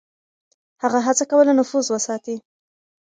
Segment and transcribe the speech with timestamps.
[0.83, 2.35] هغه هڅه کوله نفوذ وساتي.